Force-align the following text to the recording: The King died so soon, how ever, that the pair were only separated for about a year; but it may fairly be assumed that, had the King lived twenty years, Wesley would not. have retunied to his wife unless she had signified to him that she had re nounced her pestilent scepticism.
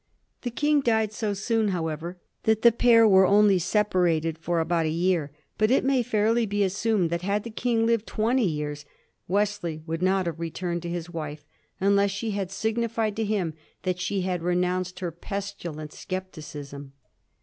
The 0.41 0.49
King 0.49 0.81
died 0.81 1.11
so 1.11 1.35
soon, 1.35 1.67
how 1.67 1.87
ever, 1.87 2.17
that 2.45 2.63
the 2.63 2.71
pair 2.71 3.07
were 3.07 3.27
only 3.27 3.59
separated 3.59 4.39
for 4.39 4.59
about 4.59 4.87
a 4.87 4.89
year; 4.89 5.29
but 5.59 5.69
it 5.69 5.85
may 5.85 6.01
fairly 6.01 6.47
be 6.47 6.63
assumed 6.63 7.11
that, 7.11 7.21
had 7.21 7.43
the 7.43 7.51
King 7.51 7.85
lived 7.85 8.07
twenty 8.07 8.47
years, 8.47 8.83
Wesley 9.27 9.83
would 9.85 10.01
not. 10.01 10.25
have 10.25 10.37
retunied 10.37 10.81
to 10.81 10.89
his 10.89 11.11
wife 11.11 11.45
unless 11.79 12.09
she 12.09 12.31
had 12.31 12.49
signified 12.49 13.15
to 13.15 13.23
him 13.23 13.53
that 13.83 13.99
she 13.99 14.21
had 14.21 14.41
re 14.41 14.55
nounced 14.55 15.01
her 15.01 15.11
pestilent 15.11 15.93
scepticism. 15.93 16.93